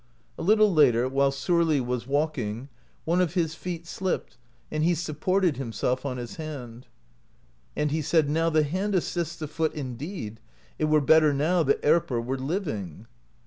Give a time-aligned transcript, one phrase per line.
[0.35, 2.69] A little later, while Sorli was walking,
[3.05, 4.35] one of his feet slipped,
[4.71, 6.87] and he sup ported himself on his hand;
[7.75, 10.39] and he said: 'Now the hand assists the foot indeed;
[10.79, 13.05] it were better now that Erpr were living.'